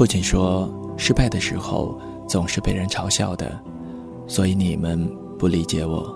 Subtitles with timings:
[0.00, 1.94] 父亲说：“失败的时候
[2.26, 3.52] 总是被人嘲笑的，
[4.26, 5.06] 所以你们
[5.38, 6.10] 不理解我。”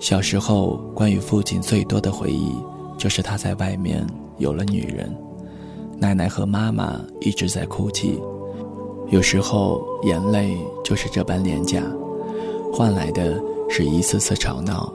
[0.00, 2.50] 小时候，关于父亲最多的回忆
[2.96, 4.06] 就是他在外面
[4.38, 5.14] 有了女人。
[5.98, 8.18] 奶奶和妈妈一直在哭泣，
[9.10, 11.82] 有时候眼泪就是这般廉价，
[12.72, 14.90] 换来的是一次次吵闹。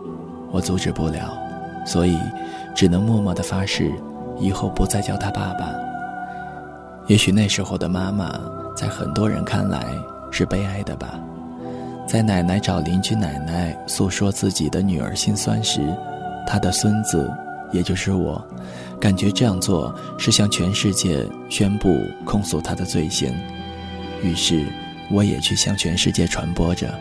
[0.51, 1.31] 我阻止不了，
[1.85, 2.17] 所以
[2.75, 3.93] 只能默默地发誓，
[4.39, 5.92] 以后不再叫他爸爸。
[7.07, 8.39] 也许那时候的妈妈，
[8.75, 9.85] 在很多人看来
[10.31, 11.19] 是悲哀的吧。
[12.07, 15.81] 在奶奶找邻居奶奶诉说自己的女儿心酸时，
[16.47, 17.29] 她的孙子，
[17.71, 18.41] 也就是我，
[18.99, 23.33] 感觉这样做是向全世界宣布控诉他的罪行，
[24.21, 24.65] 于是
[25.11, 26.93] 我也去向全世界传播着。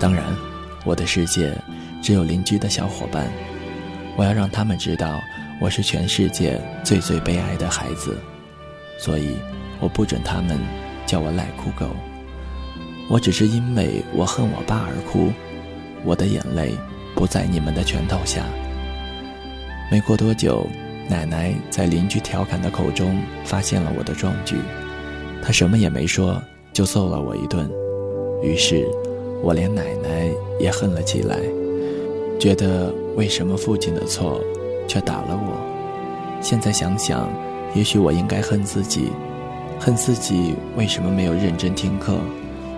[0.00, 0.24] 当然，
[0.84, 1.54] 我的世界
[2.02, 3.30] 只有邻居的小伙伴，
[4.16, 5.20] 我要让他们知道
[5.60, 8.16] 我是全世界最最悲哀的孩子。
[9.02, 9.34] 所以，
[9.80, 10.56] 我不准他们
[11.04, 11.90] 叫我赖哭狗。
[13.10, 15.32] 我只是因为我恨我爸而哭，
[16.04, 16.72] 我的眼泪
[17.16, 18.44] 不在你们的拳头下。
[19.90, 20.64] 没过多久，
[21.08, 24.56] 奶奶在邻居调侃的口中发现了我的壮举，
[25.42, 26.40] 她什么也没说，
[26.72, 27.68] 就揍了我一顿。
[28.40, 28.86] 于是，
[29.42, 31.40] 我连奶奶也恨了起来，
[32.38, 34.40] 觉得为什么父亲的错，
[34.86, 36.40] 却打了我？
[36.40, 37.28] 现在想想。
[37.74, 39.10] 也许我应该恨自己，
[39.80, 42.18] 恨自己为什么没有认真听课，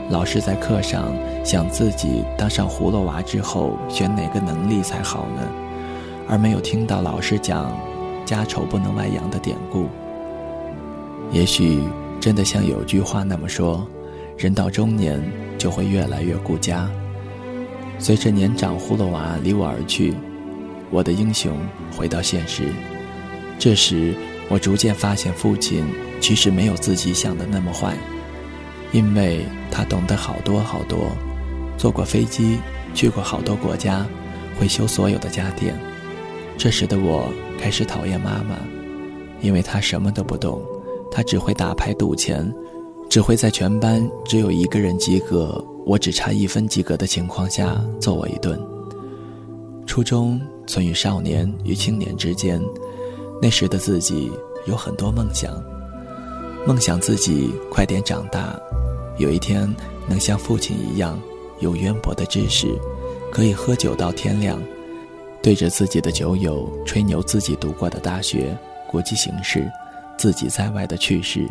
[0.08, 1.12] 老是在课上
[1.44, 5.48] 想自己当上葫芦娃之后选哪个能力才好呢，
[6.28, 7.76] 而没有听到老师讲
[8.24, 9.88] “家丑不能外扬”的典故。
[11.32, 11.82] 也许
[12.20, 13.84] 真的像有句话那么说，
[14.38, 15.20] 人到中年
[15.58, 16.88] 就会越来越顾家。
[17.98, 20.14] 随着年长葫芦娃离我而去，
[20.90, 21.58] 我的英雄
[21.96, 22.72] 回到现实，
[23.58, 24.14] 这时。
[24.48, 25.84] 我逐渐发现，父亲
[26.20, 27.96] 其实没有自己想的那么坏，
[28.92, 31.10] 因为他懂得好多好多，
[31.78, 32.58] 坐过飞机，
[32.94, 34.06] 去过好多国家，
[34.58, 35.74] 会修所有的家电。
[36.56, 38.56] 这时的我开始讨厌妈妈，
[39.40, 40.62] 因为她什么都不懂，
[41.10, 42.52] 她只会打牌赌钱，
[43.08, 48.60] 只会在全班只有一个人及格，我只差一分及格的情况下揍我一顿。
[49.86, 52.62] 初中存于少年与青年之间。
[53.42, 54.32] 那时的自己
[54.66, 55.62] 有很多梦想，
[56.66, 58.58] 梦想自己快点长大，
[59.18, 59.72] 有一天
[60.08, 61.20] 能像父亲一样
[61.60, 62.74] 有渊博的知识，
[63.30, 64.62] 可以喝酒到天亮，
[65.42, 68.56] 对着自己的酒友吹牛自己读过的大学、
[68.90, 69.70] 国际形势、
[70.16, 71.46] 自己在外的趣事。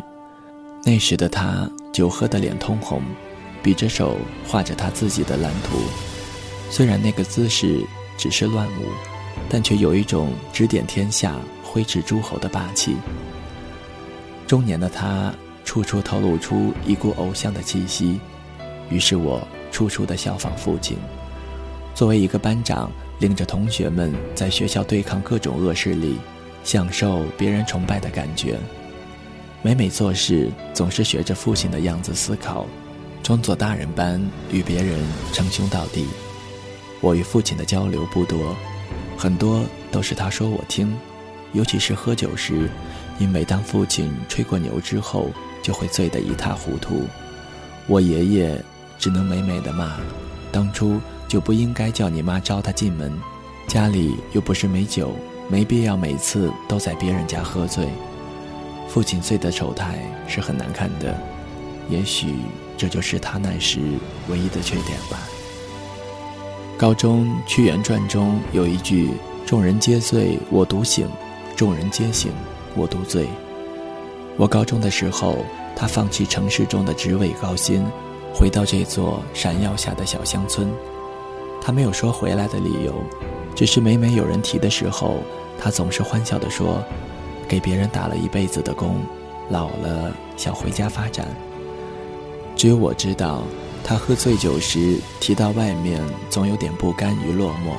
[0.82, 3.00] 那时的他酒喝得脸通红，
[3.62, 4.16] 比着手
[4.48, 5.78] 画着他自己的蓝图，
[6.70, 7.80] 虽然那个姿势
[8.18, 8.86] 只是乱舞，
[9.48, 11.36] 但却有一种指点天下。
[11.74, 12.94] 挥斥诸侯的霸气。
[14.46, 18.20] 中年的他处处透露出一股偶像的气息，
[18.88, 20.96] 于是我处处的效仿父亲。
[21.92, 26.16] 作为一个班长，领着同学们在学校对抗各种恶势力，
[26.62, 28.56] 享受别人崇拜的感觉。
[29.60, 32.66] 每每做事，总是学着父亲的样子思考，
[33.20, 36.06] 装作大人般与别人称兄道弟。
[37.00, 38.54] 我与父亲的交流不多，
[39.18, 40.96] 很多都是他说我听。
[41.54, 42.68] 尤其是喝酒时，
[43.18, 45.30] 因为当父亲吹过牛之后，
[45.62, 47.04] 就会醉得一塌糊涂。
[47.86, 48.62] 我爷爷
[48.98, 49.96] 只能美美的骂
[50.50, 53.12] ：“当初就不应该叫你妈招他进门，
[53.68, 55.16] 家里又不是没酒，
[55.48, 57.88] 没必要每次都在别人家喝醉。”
[58.88, 61.16] 父亲醉的丑态是很难看的，
[61.88, 62.34] 也许
[62.76, 63.80] 这就是他那时
[64.28, 65.18] 唯一的缺点吧。
[66.76, 69.10] 高中《屈原传》中有一句
[69.46, 71.08] ：“众人皆醉我独醒。”
[71.54, 72.32] 众人皆醒，
[72.74, 73.28] 我独醉。
[74.36, 75.38] 我高中的时候，
[75.76, 77.84] 他放弃城市中的职位高薪，
[78.34, 80.68] 回到这座闪耀下的小乡村。
[81.62, 82.92] 他没有说回来的理由，
[83.54, 85.18] 只是每每有人提的时候，
[85.58, 86.82] 他总是欢笑地说
[87.46, 89.00] ：“给别人打了一辈子的工，
[89.48, 91.28] 老了想回家发展。”
[92.56, 93.42] 只有我知道，
[93.84, 97.76] 他喝醉酒时提到外面，总有点不甘与落寞，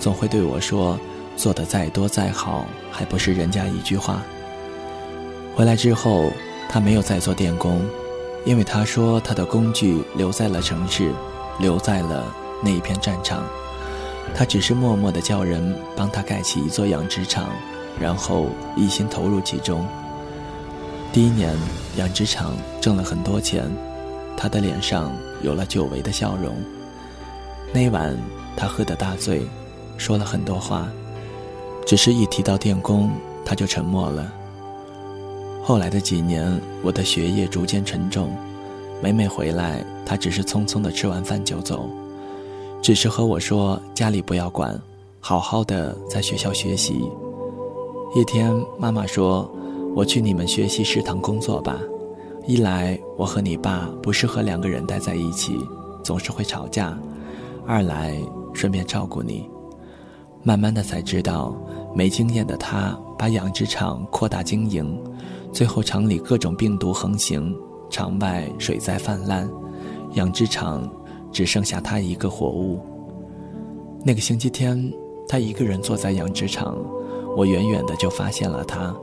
[0.00, 0.98] 总会对我说。
[1.36, 4.22] 做的再多再好，还不是人家一句话。
[5.54, 6.30] 回来之后，
[6.68, 7.80] 他没有再做电工，
[8.44, 11.12] 因为他说他的工具留在了城市，
[11.58, 13.44] 留在了那一片战场。
[14.34, 17.48] 他只是默默的叫人帮他盖起一座养殖场，
[18.00, 19.86] 然后一心投入其中。
[21.12, 21.56] 第一年，
[21.96, 23.70] 养殖场挣了很多钱，
[24.36, 25.12] 他的脸上
[25.42, 26.54] 有了久违的笑容。
[27.72, 28.16] 那晚，
[28.56, 29.46] 他喝得大醉，
[29.96, 30.88] 说了很多话。
[31.86, 33.08] 只是一提到电工，
[33.44, 34.30] 他就沉默了。
[35.62, 38.36] 后来的几年，我的学业逐渐沉重，
[39.00, 41.88] 每每回来，他只是匆匆的吃完饭就走，
[42.82, 44.76] 只是和我说家里不要管，
[45.20, 47.08] 好好的在学校学习。
[48.16, 49.48] 一天，妈妈说
[49.94, 51.78] ：“我去你们学习食堂工作吧。”
[52.46, 55.56] 一来我和你爸不适合两个人待在一起，
[56.02, 56.96] 总是会吵架；
[57.64, 58.16] 二来
[58.52, 59.48] 顺便照顾你。
[60.46, 61.52] 慢慢的才知道，
[61.92, 64.96] 没经验的他把养殖场扩大经营，
[65.52, 67.52] 最后厂里各种病毒横行，
[67.90, 69.50] 场外水灾泛滥，
[70.12, 70.88] 养殖场
[71.32, 72.78] 只剩下他一个活物。
[74.04, 74.88] 那个星期天，
[75.28, 76.78] 他一个人坐在养殖场，
[77.36, 78.94] 我远远的就发现了他，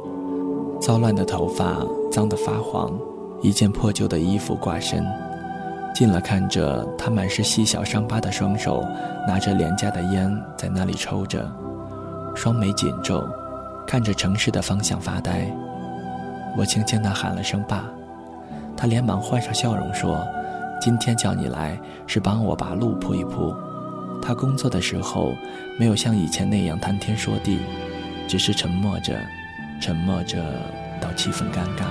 [0.79, 2.97] 糟乱的头发脏得发黄。
[3.41, 5.03] 一件破旧的衣服挂身，
[5.93, 8.83] 近了看着他满是细小伤疤的双手，
[9.27, 11.47] 拿着廉价的烟在那里抽着，
[12.35, 13.23] 双眉紧皱，
[13.85, 15.45] 看着城市的方向发呆。
[16.57, 17.85] 我轻轻地喊了声“爸”，
[18.75, 20.27] 他连忙换上笑容说
[20.81, 23.55] ：“今天叫你来是帮我把路铺一铺。”
[24.19, 25.33] 他工作的时候
[25.77, 27.59] 没有像以前那样谈天说地，
[28.27, 29.19] 只是沉默着，
[29.79, 30.43] 沉默着
[30.99, 31.85] 到气氛尴尬。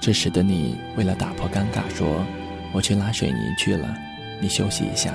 [0.00, 2.06] 这时的你为了打破尴尬，说
[2.72, 3.94] ：“我去拉水泥去了，
[4.40, 5.12] 你休息一下。”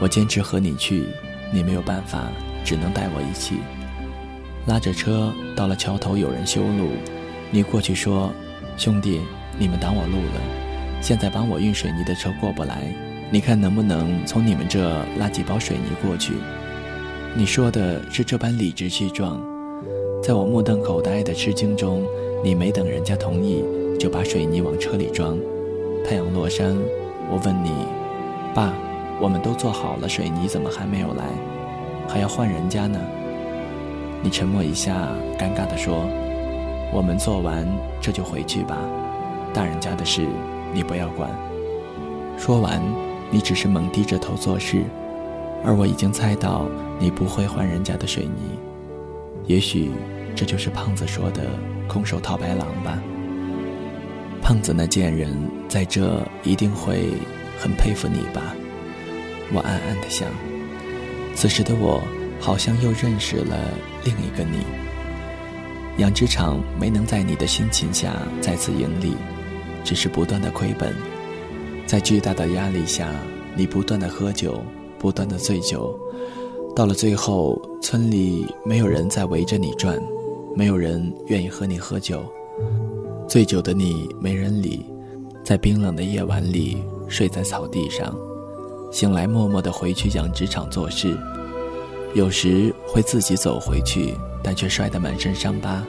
[0.00, 1.04] 我坚持和你去，
[1.52, 2.30] 你没有办法，
[2.64, 3.56] 只能带我一起。
[4.66, 6.90] 拉着车到了桥头，有人修路，
[7.50, 8.32] 你过去说
[8.78, 9.20] ：“兄弟，
[9.58, 10.40] 你们挡我路了，
[11.02, 12.94] 现在帮我运水泥的车过不来，
[13.30, 16.32] 你看能不能从你们这拉几包水泥过去？”
[17.36, 19.40] 你说的是这般理直气壮，
[20.22, 22.04] 在我目瞪口呆的吃惊中。
[22.42, 23.62] 你没等人家同意，
[23.98, 25.38] 就把水泥往车里装。
[26.04, 26.76] 太阳落山，
[27.30, 27.70] 我问你
[28.54, 28.72] ：“爸，
[29.20, 31.24] 我们都做好了，水泥怎么还没有来？
[32.08, 32.98] 还要换人家呢？”
[34.22, 35.08] 你沉默一下，
[35.38, 36.04] 尴尬地说
[36.92, 37.66] ：“我们做完
[38.00, 38.76] 这就回去吧，
[39.54, 40.26] 大人家的事
[40.74, 41.30] 你不要管。”
[42.36, 42.82] 说完，
[43.30, 44.82] 你只是猛低着头做事，
[45.64, 46.66] 而我已经猜到
[46.98, 48.58] 你不会换人家的水泥。
[49.46, 49.90] 也许
[50.34, 51.42] 这就是胖子说的。
[51.90, 53.02] 空手套白狼吧，
[54.50, 55.32] 胖子那贱人
[55.68, 57.12] 在这一定会
[57.56, 58.52] 很佩服你吧？
[59.52, 60.28] 我暗暗的想。
[61.36, 62.02] 此时的我
[62.40, 63.56] 好像又认识了
[64.04, 64.58] 另一个你。
[65.98, 69.14] 养殖场没能在你的辛勤下再次盈利，
[69.84, 70.92] 只是不断的亏本。
[71.86, 73.08] 在巨大的压力下，
[73.54, 74.60] 你不断的喝酒，
[74.98, 75.96] 不断的醉酒，
[76.74, 79.96] 到了最后，村里没有人再围着你转。
[80.56, 82.24] 没有人愿意和你喝酒，
[83.30, 84.84] 醉酒的你没人理，
[85.44, 88.12] 在冰冷的夜晚里睡在草地上，
[88.90, 91.16] 醒来默默地回去养殖场做事，
[92.12, 95.86] 有时会自己走回去，但却摔得满身伤疤。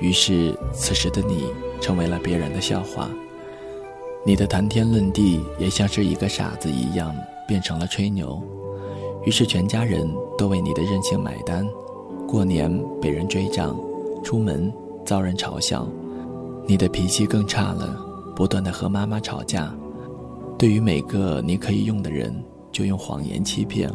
[0.00, 1.44] 于是，此时的你
[1.78, 3.10] 成为了别人的笑话，
[4.24, 7.14] 你的谈天论地也像是一个傻子一样
[7.46, 8.42] 变成了吹牛，
[9.26, 11.68] 于是全家人都为你的任性买单。
[12.26, 13.78] 过年被人追账，
[14.24, 14.72] 出门
[15.04, 15.86] 遭人嘲笑，
[16.68, 17.96] 你的脾气更差了，
[18.34, 19.72] 不断的和妈妈吵架。
[20.58, 22.34] 对于每个你可以用的人，
[22.72, 23.88] 就用谎言欺骗；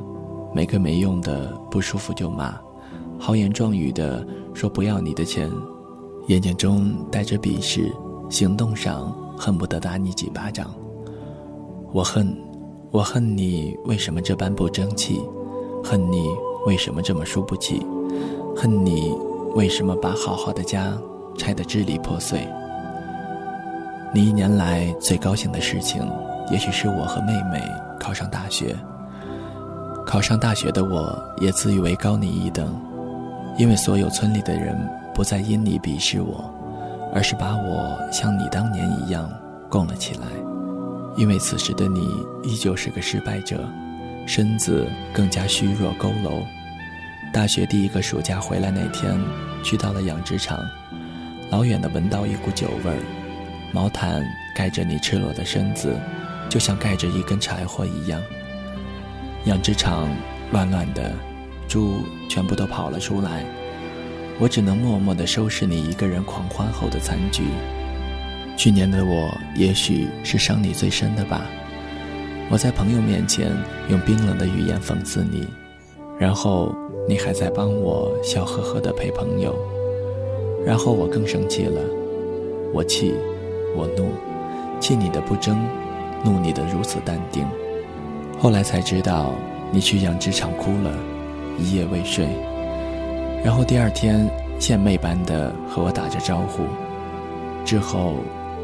[0.55, 2.57] 每个没用的不舒服就骂，
[3.19, 5.51] 豪言壮语的说不要你的钱，
[6.27, 7.91] 眼睛中带着鄙视，
[8.29, 10.73] 行动上恨不得打你几巴掌。
[11.91, 12.33] 我恨，
[12.89, 15.21] 我恨你为什么这般不争气，
[15.83, 16.29] 恨你
[16.65, 17.85] 为什么这么输不起。
[18.55, 19.13] 恨你
[19.55, 20.97] 为什么把好好的家
[21.37, 22.47] 拆得支离破碎？
[24.13, 26.05] 你一年来最高兴的事情，
[26.51, 27.63] 也许是我和妹妹
[27.97, 28.75] 考上大学。
[30.05, 32.77] 考上大学的我，也自以为高你一等，
[33.57, 34.77] 因为所有村里的人
[35.13, 36.53] 不再因你鄙视我，
[37.13, 39.31] 而是把我像你当年一样
[39.69, 40.27] 供了起来。
[41.15, 42.09] 因为此时的你
[42.43, 43.63] 依旧是个失败者，
[44.25, 46.43] 身子更加虚弱佝偻。
[47.31, 49.17] 大学第一个暑假回来那天，
[49.63, 50.59] 去到了养殖场，
[51.49, 52.97] 老远的闻到一股酒味儿，
[53.71, 54.25] 毛毯
[54.55, 55.95] 盖着你赤裸的身子，
[56.49, 58.21] 就像盖着一根柴火一样。
[59.45, 60.09] 养殖场
[60.51, 61.13] 乱乱的，
[61.67, 63.43] 猪全部都跑了出来，
[64.39, 67.43] 我只能默默地收拾你一个人狂欢后的残局。
[68.57, 71.41] 去年的我，也许是伤你最深的吧。
[72.49, 73.51] 我在朋友面前
[73.89, 75.47] 用冰冷的语言讽刺你。
[76.19, 76.75] 然后
[77.09, 79.57] 你还在帮我笑呵呵的陪朋友，
[80.63, 81.81] 然后我更生气了，
[82.71, 83.15] 我气，
[83.75, 84.09] 我怒，
[84.79, 85.57] 气你的不争，
[86.23, 87.45] 怒你的如此淡定。
[88.39, 89.33] 后来才知道
[89.71, 90.93] 你去养殖场哭了，
[91.59, 92.27] 一夜未睡。
[93.43, 96.63] 然后第二天献媚般的和我打着招呼。
[97.63, 98.15] 之后，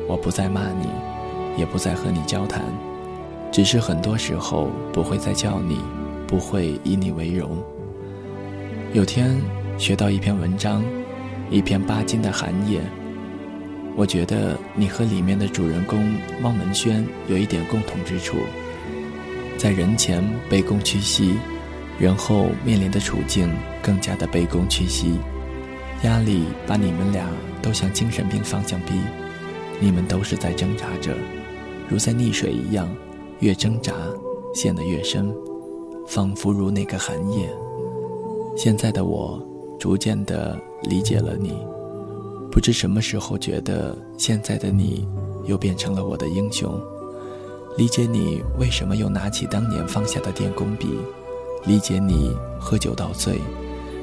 [0.07, 0.87] 我不再骂你，
[1.57, 2.63] 也不再和你交谈，
[3.51, 5.79] 只是很多时候不会再叫你，
[6.27, 7.57] 不会以你为荣。
[8.93, 9.39] 有天
[9.77, 10.83] 学到一篇文章，
[11.51, 12.79] 一篇巴金的《寒夜》，
[13.97, 18.37] 我觉得你和里面的主人公汪文轩有一点共同之处，
[19.57, 21.35] 在人前卑躬屈膝。
[21.99, 23.51] 人后面临的处境
[23.81, 25.17] 更加的卑躬屈膝，
[26.03, 27.27] 压力把你们俩
[27.59, 28.93] 都向精神病方向逼，
[29.79, 31.11] 你们都是在挣扎着，
[31.89, 32.87] 如在溺水一样，
[33.39, 33.91] 越挣扎
[34.53, 35.33] 陷得越深，
[36.05, 37.49] 仿佛如那个寒夜。
[38.55, 39.43] 现在的我
[39.79, 41.57] 逐渐的理解了你，
[42.51, 45.07] 不知什么时候觉得现在的你
[45.45, 46.79] 又变成了我的英雄，
[47.77, 50.87] 理解你为什么又拿起当年放下的电工笔。
[51.65, 53.41] 理解你喝酒到醉，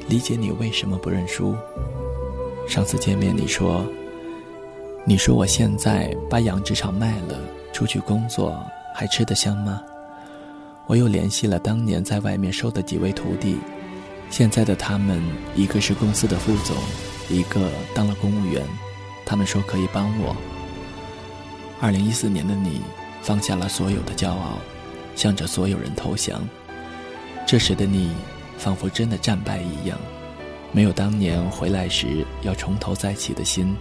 [0.07, 1.55] 理解你为什么不认输。
[2.67, 3.83] 上次见面你说，
[5.03, 7.39] 你说我现在把养殖场卖了，
[7.73, 8.55] 出去工作
[8.93, 9.81] 还吃得香吗？
[10.85, 13.57] 我又联系了当年在外面收的几位徒弟，
[14.29, 15.19] 现在的他们
[15.55, 16.75] 一个是公司的副总，
[17.29, 18.65] 一个当了公务员，
[19.25, 20.35] 他们说可以帮我。
[21.81, 22.81] 二零一四年的你
[23.21, 24.59] 放下了所有的骄傲，
[25.15, 26.47] 向着所有人投降。
[27.45, 28.11] 这时的你，
[28.57, 29.97] 仿佛真的战败一样，
[30.71, 33.75] 没有当年回来时要从头再起的心。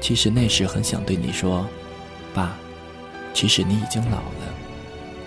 [0.00, 1.66] 其实那时很想对你说
[2.34, 2.56] ：“爸，
[3.32, 4.54] 其实你已经老了，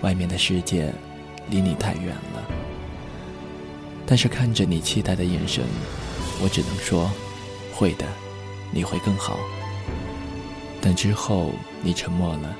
[0.02, 0.92] 外面的世界
[1.48, 2.42] 离你太远了。”
[4.04, 5.64] 但是看着你期待的眼神，
[6.42, 7.10] 我只能说
[7.76, 8.06] ：“会的，
[8.72, 9.38] 你会更好。”
[10.80, 11.52] 但之后
[11.82, 12.56] 你沉默了，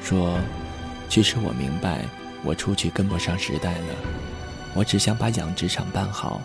[0.00, 0.38] 说
[1.10, 2.04] ：“其实我明白。”
[2.46, 3.94] 我出去跟不上时代了，
[4.74, 6.42] 我只想把养殖场办好。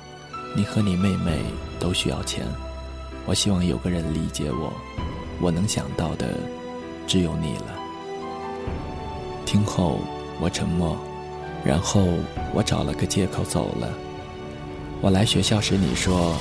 [0.56, 1.42] 你和你妹妹
[1.78, 2.46] 都需要钱，
[3.26, 4.72] 我希望有个人理解我。
[5.42, 6.30] 我能想到的
[7.06, 7.76] 只有你了。
[9.46, 10.00] 听后
[10.40, 10.98] 我沉默，
[11.66, 12.02] 然后
[12.54, 13.90] 我找了个借口走了。
[15.02, 16.34] 我来学校时你说，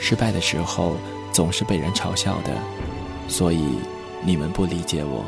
[0.00, 0.96] 失败的时候
[1.32, 2.52] 总是被人嘲笑的，
[3.28, 3.64] 所以
[4.24, 5.24] 你们不理解我。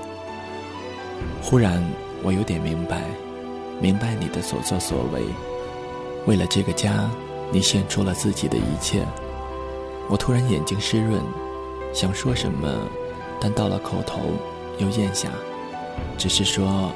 [1.43, 1.83] 忽然
[2.23, 3.03] 我有点明白。
[3.79, 5.23] 明白你的所作所为，
[6.25, 7.11] 为了这个家，
[7.53, 9.05] 你献出了自己的一切。
[10.09, 11.21] 我突然眼睛湿润，
[11.93, 12.67] 想说什么，
[13.39, 14.21] 但到了口头
[14.79, 15.29] 又咽下，
[16.17, 16.91] 只是说：“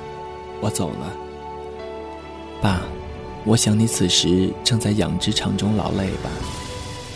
[0.63, 1.13] 我走了。”
[2.63, 2.81] 爸，
[3.45, 6.31] 我想你此时正在养殖场中劳累吧。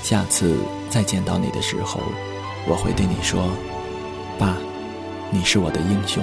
[0.04, 0.58] 下次
[0.90, 1.99] 再见到你的时候，
[2.68, 3.50] 我会对你说
[4.38, 4.54] ：“爸，
[5.30, 6.23] 你是我的英雄。”